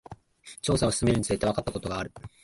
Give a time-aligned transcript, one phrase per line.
[0.63, 2.11] 調査を進めるにつれて、わかったことがある。